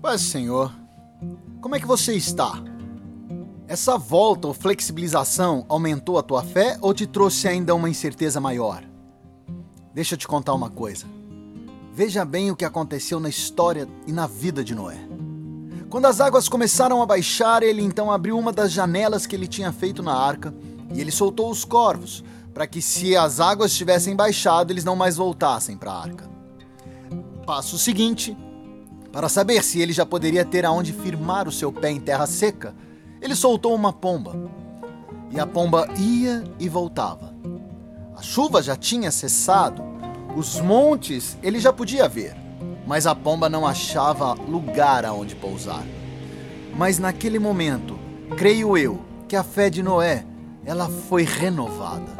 [0.00, 0.72] Paz Senhor,
[1.60, 2.62] como é que você está?
[3.66, 8.82] Essa volta ou flexibilização aumentou a tua fé ou te trouxe ainda uma incerteza maior?
[9.92, 11.04] Deixa eu te contar uma coisa.
[11.92, 14.98] Veja bem o que aconteceu na história e na vida de Noé.
[15.90, 19.72] Quando as águas começaram a baixar, ele então abriu uma das janelas que ele tinha
[19.72, 20.54] feito na arca
[20.94, 22.24] e ele soltou os corvos,
[22.58, 26.28] para que se as águas tivessem baixado, eles não mais voltassem para a arca.
[27.46, 28.36] Passo seguinte,
[29.12, 32.74] para saber se ele já poderia ter aonde firmar o seu pé em terra seca,
[33.22, 34.34] ele soltou uma pomba.
[35.30, 37.32] E a pomba ia e voltava.
[38.16, 39.80] A chuva já tinha cessado,
[40.34, 42.34] os montes ele já podia ver,
[42.84, 45.84] mas a pomba não achava lugar aonde pousar.
[46.76, 47.96] Mas naquele momento,
[48.36, 50.26] creio eu, que a fé de Noé,
[50.64, 52.18] ela foi renovada.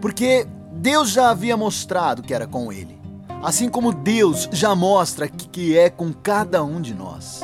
[0.00, 3.00] Porque Deus já havia mostrado que era com ele
[3.42, 7.40] assim como Deus já mostra que é com cada um de nós.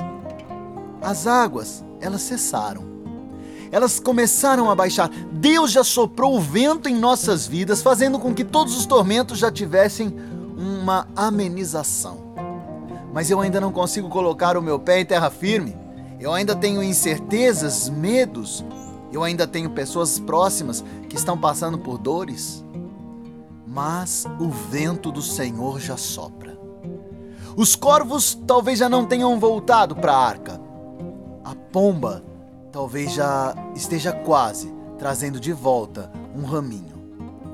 [1.01, 2.85] As águas, elas cessaram.
[3.73, 5.09] Elas começaram a baixar.
[5.33, 9.51] Deus já soprou o vento em nossas vidas, fazendo com que todos os tormentos já
[9.51, 10.15] tivessem
[10.57, 12.27] uma amenização.
[13.13, 15.77] Mas eu ainda não consigo colocar o meu pé em terra firme.
[16.21, 18.65] Eu ainda tenho incertezas, medos.
[19.13, 22.65] Eu ainda tenho pessoas próximas que estão passando por dores
[23.77, 26.59] mas o vento do Senhor já sopra.
[27.55, 30.59] Os corvos talvez já não tenham voltado para a arca.
[31.45, 32.25] A pomba
[32.73, 36.97] talvez já esteja quase trazendo de volta um raminho.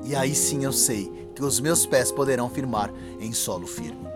[0.04, 4.06] E aí sim eu sei que os meus pés poderão firmar em solo firme.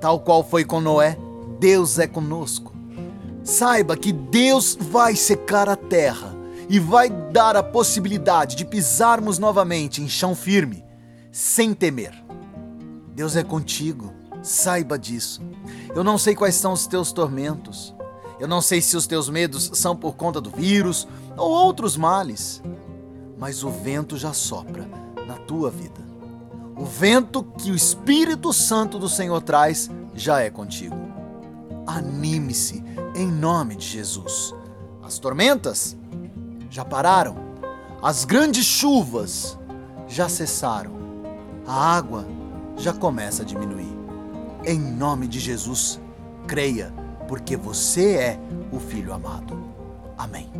[0.00, 1.18] Tal qual foi com Noé,
[1.58, 2.72] Deus é conosco.
[3.42, 6.35] Saiba que Deus vai secar a terra
[6.68, 10.84] e vai dar a possibilidade de pisarmos novamente em chão firme
[11.30, 12.14] sem temer.
[13.14, 14.12] Deus é contigo,
[14.42, 15.40] saiba disso.
[15.94, 17.94] Eu não sei quais são os teus tormentos.
[18.38, 21.06] Eu não sei se os teus medos são por conta do vírus
[21.36, 22.62] ou outros males.
[23.38, 24.88] Mas o vento já sopra
[25.26, 26.04] na tua vida.
[26.76, 30.96] O vento que o Espírito Santo do Senhor traz já é contigo.
[31.86, 32.82] Anime-se
[33.14, 34.54] em nome de Jesus.
[35.02, 35.96] As tormentas
[36.76, 37.36] já pararam.
[38.02, 39.58] As grandes chuvas
[40.06, 40.92] já cessaram.
[41.66, 42.26] A água
[42.76, 43.96] já começa a diminuir.
[44.62, 45.98] Em nome de Jesus,
[46.46, 46.92] creia,
[47.28, 49.58] porque você é o Filho amado.
[50.18, 50.50] Amém.